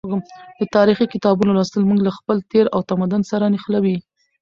د 0.59 0.61
تاریخي 0.75 1.05
کتابونو 1.13 1.51
لوستل 1.57 1.83
موږ 1.89 1.99
له 2.07 2.11
خپل 2.17 2.37
تیر 2.51 2.65
او 2.75 2.79
تمدن 2.89 3.21
سره 3.31 3.45
نښلوي. 3.53 3.97